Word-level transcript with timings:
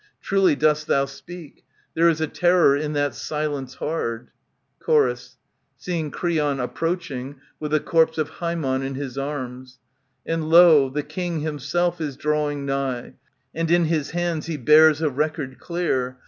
Truly 0.19 0.55
dost 0.55 0.87
thou 0.87 1.05
speak; 1.05 1.61
There 1.93 2.09
is 2.09 2.19
a 2.19 2.25
terror 2.25 2.75
in 2.75 2.93
that 2.93 3.13
silence 3.13 3.75
hard. 3.75 4.29
Chor. 4.79 5.13
[Seeing 5.77 6.09
Creon 6.09 6.59
approaching 6.59 7.35
with 7.59 7.69
the 7.69 7.79
corpse 7.81 8.17
of 8.17 8.31
H/EMON 8.41 8.81
in 8.81 8.95
his 8.95 9.15
arms.] 9.19 9.77
And 10.25 10.49
lo! 10.49 10.89
the 10.89 11.03
king 11.03 11.41
himself 11.41 12.01
is 12.01 12.17
drawing 12.17 12.65
nigh, 12.65 13.13
And 13.53 13.69
in 13.69 13.85
his 13.85 14.09
hands 14.09 14.47
he 14.47 14.57
bears 14.57 15.03
a 15.03 15.09
record 15.11 15.59
clear. 15.59 16.17